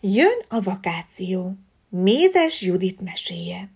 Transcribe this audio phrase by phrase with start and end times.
[0.00, 1.52] Jön a vakáció.
[1.88, 3.68] Mézes Judit meséje.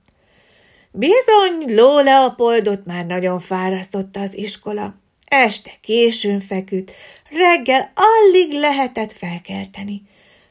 [0.90, 4.94] Bizony, Ló Leopoldot már nagyon fárasztotta az iskola.
[5.28, 6.92] Este későn feküdt,
[7.30, 10.02] reggel alig lehetett felkelteni.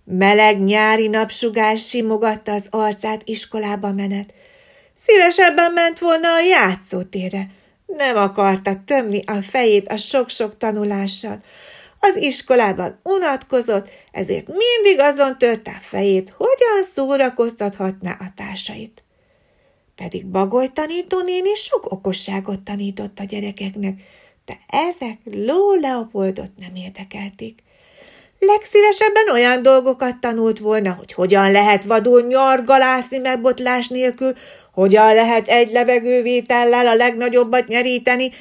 [0.04, 4.33] Meleg nyári napsugás simogatta az arcát iskolába menet.
[4.96, 7.47] Szívesebben ment volna a játszótérre.
[7.85, 11.44] Nem akarta tömni a fejét a sok-sok tanulással.
[12.04, 19.03] Az iskolában unatkozott, ezért mindig azon törte a fejét, hogyan szórakoztathatná a társait.
[19.95, 23.99] Pedig Bagoly tanítónéni sok okosságot tanított a gyerekeknek,
[24.45, 27.59] de ezek Ló Leopoldot nem érdekelték.
[28.39, 34.33] Legszívesebben olyan dolgokat tanult volna, hogy hogyan lehet vadul nyargalászni megbotlás nélkül,
[34.73, 38.31] hogyan lehet egy levegővétellel a legnagyobbat nyeríteni,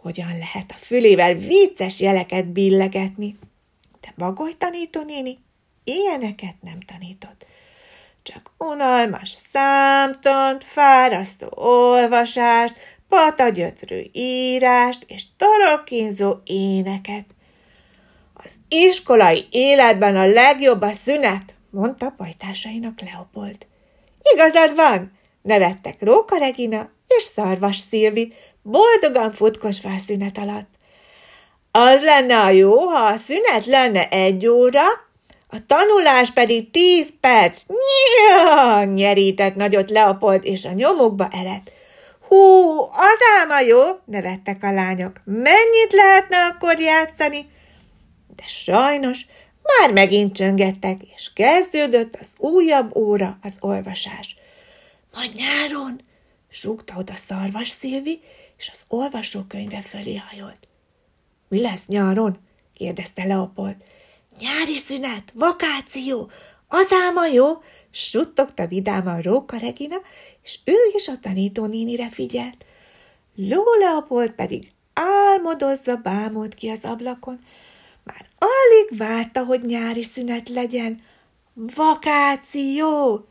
[0.00, 3.38] hogyan lehet a fülével vicces jeleket billegetni.
[4.00, 5.38] De Bagoly tanítónéni
[5.84, 7.46] ilyeneket nem tanított.
[8.22, 12.74] Csak unalmas számtant, fárasztó olvasást,
[13.08, 17.24] patagyötrő írást és torokínzó éneket.
[18.34, 23.66] Az iskolai életben a legjobb a szünet, mondta pajtásainak Leopold.
[24.34, 28.32] Igazad van, nevettek Róka Regina és Szarvas Szilvi,
[28.66, 30.68] boldogan futkosva a szünet alatt.
[31.70, 34.84] Az lenne a jó, ha a szünet lenne egy óra,
[35.48, 37.62] a tanulás pedig tíz perc.
[37.66, 38.84] Nyia!
[38.84, 41.72] nyerített nagyot Leopold, és a nyomukba eredt.
[42.28, 42.36] Hú,
[42.80, 45.20] az álma jó, nevettek a lányok.
[45.24, 47.48] Mennyit lehetne akkor játszani?
[48.36, 49.26] De sajnos
[49.62, 54.36] már megint csöngettek, és kezdődött az újabb óra, az olvasás.
[55.14, 56.00] Majd nyáron,
[56.50, 58.20] súgta oda szarvas Szilvi,
[58.56, 60.68] és az olvasókönyve fölé hajolt.
[61.48, 62.38] Mi lesz nyáron?
[62.74, 63.76] kérdezte Leopold.
[64.38, 66.30] Nyári szünet, vakáció,
[66.68, 69.96] az álma jó, suttogta vidáman Róka Regina,
[70.42, 72.64] és ő is a tanítónénire figyelt.
[73.34, 77.44] Ló Leopold pedig álmodozva bámult ki az ablakon.
[78.02, 81.00] Már alig várta, hogy nyári szünet legyen.
[81.54, 83.26] Vakáció!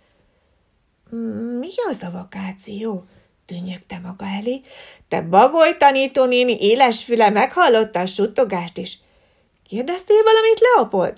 [1.59, 3.05] Mi az a vakáció?
[3.45, 4.61] Tűnyögte maga elé.
[5.07, 8.97] Te bagoly tanítónéni éles füle meghallotta a suttogást is.
[9.69, 11.13] Kérdeztél valamit, Leopold?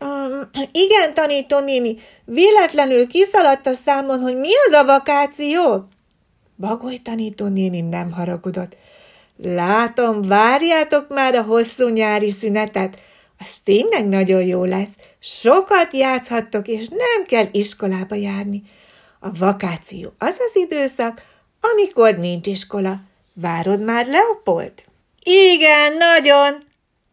[0.00, 5.88] Um, igen, tanítónéni, véletlenül kiszaladt a számon, hogy mi az a vakáció?
[6.56, 8.76] Bagoly tanítónéni nem haragudott.
[9.42, 13.02] Látom, várjátok már a hosszú nyári szünetet.
[13.38, 14.94] Az tényleg nagyon jó lesz.
[15.18, 18.62] Sokat játszhattok, és nem kell iskolába járni.
[19.20, 21.22] A vakáció az az időszak,
[21.60, 23.00] amikor nincs iskola.
[23.32, 24.72] Várod már, Leopold?
[25.22, 26.58] Igen, nagyon,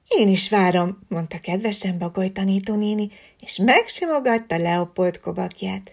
[0.07, 5.91] én is várom, mondta kedvesen Bagoly tanítónéni, és megsimogatta Leopold kobakját.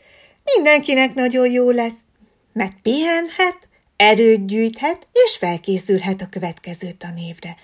[0.54, 1.96] Mindenkinek nagyon jó lesz,
[2.52, 3.58] mert pihenhet,
[3.96, 7.56] erőt gyűjthet, és felkészülhet a következő tanévre.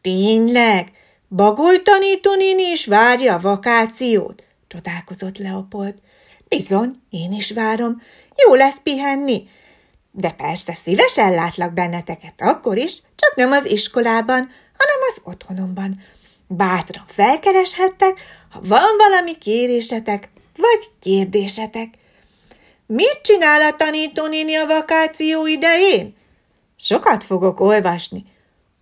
[0.00, 0.92] Tényleg?
[1.28, 4.44] Bagoly tanítónéni is várja a vakációt?
[4.68, 5.94] csodálkozott Leopold.
[6.48, 8.02] Bizony, én is várom.
[8.46, 9.48] Jó lesz pihenni.
[10.18, 16.00] De persze szívesen látlak benneteket akkor is, csak nem az iskolában, hanem az otthonomban.
[16.46, 21.94] Bátran felkereshettek, ha van valami kérésetek vagy kérdésetek.
[22.86, 26.16] Mit csinál a tanítónéni a vakáció idején?
[26.76, 28.24] Sokat fogok olvasni.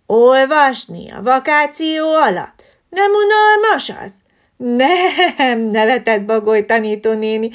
[0.05, 2.63] Olvasni a vakáció alatt?
[2.89, 4.11] Nem unalmas az?
[4.57, 7.49] Nem, nevetett Bagoly tanítónéni.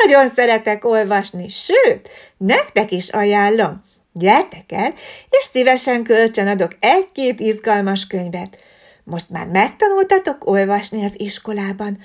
[0.00, 3.84] Nagyon szeretek olvasni, sőt, nektek is ajánlom.
[4.12, 4.92] Gyertek el,
[5.30, 8.58] és szívesen kölcsön adok egy-két izgalmas könyvet.
[9.04, 11.98] Most már megtanultatok olvasni az iskolában.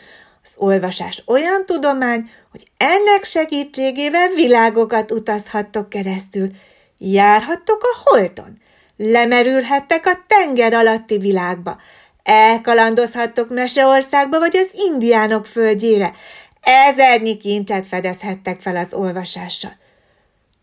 [0.44, 6.50] Az olvasás olyan tudomány, hogy ennek segítségével világokat utazhattok keresztül.
[6.98, 8.62] Járhattok a holton,
[8.98, 11.78] lemerülhettek a tenger alatti világba,
[12.30, 16.14] elkalandozhattok Meseországba vagy az indiánok földjére,
[16.62, 19.72] ezernyi kincset fedezhettek fel az olvasással.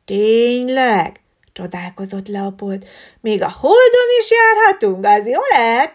[0.04, 1.20] Tényleg?
[1.52, 2.84] Csodálkozott Leopold.
[3.20, 5.94] Még a holdon is járhatunk, az jó lehet?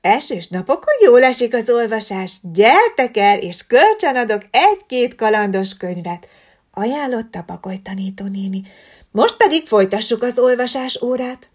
[0.00, 2.32] Esős napokon jól esik az olvasás.
[2.52, 6.28] Gyertek el, és kölcsön adok egy-két kalandos könyvet,
[6.72, 8.62] ajánlotta Bagoly tanítónéni.
[9.10, 11.48] Most pedig folytassuk az olvasás órát.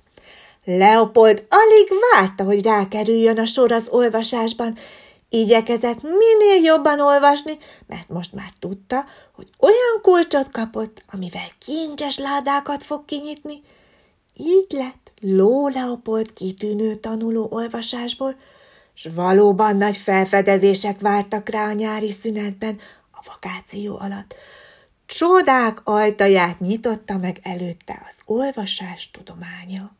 [0.77, 4.77] Leopold alig várta, hogy rákerüljön a sor az olvasásban,
[5.31, 7.57] Igyekezett minél jobban olvasni,
[7.87, 9.05] mert most már tudta,
[9.35, 13.61] hogy olyan kulcsot kapott, amivel kincses ládákat fog kinyitni.
[14.33, 18.35] Így lett Ló Leopold kitűnő tanuló olvasásból,
[18.93, 22.79] s valóban nagy felfedezések vártak rá a nyári szünetben,
[23.11, 24.35] a vakáció alatt.
[25.05, 29.97] Csodák ajtaját nyitotta meg előtte az olvasás tudománya.